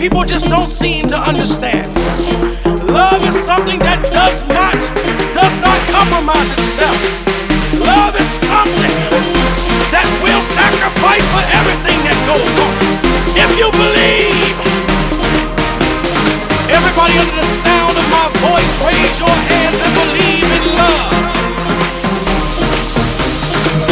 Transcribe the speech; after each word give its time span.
people 0.00 0.24
just 0.24 0.48
don't 0.48 0.70
seem 0.70 1.06
to 1.06 1.16
understand. 1.28 1.84
Love 2.88 3.20
is 3.28 3.36
something 3.36 3.76
that 3.84 4.00
does 4.08 4.48
not, 4.48 4.80
does 5.36 5.60
not 5.60 5.76
compromise 5.92 6.48
itself. 6.56 6.96
Love 7.84 8.16
is 8.16 8.30
something 8.48 8.96
that 9.92 10.08
will 10.24 10.40
sacrifice 10.56 11.20
for 11.36 11.44
everything 11.52 12.00
that 12.08 12.16
goes 12.24 12.48
on. 12.64 12.72
If 13.36 13.50
you 13.60 13.68
believe, 13.76 14.56
everybody 16.72 17.20
under 17.20 17.36
the 17.36 17.50
sound 17.60 17.92
of 17.92 18.06
my 18.08 18.24
voice, 18.48 18.72
raise 18.80 19.20
your 19.20 19.36
hands 19.52 19.76
and 19.84 19.92
believe 20.00 20.48
in 20.48 20.64
love. 20.80 21.12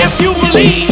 If 0.00 0.12
you 0.24 0.32
believe. 0.40 0.87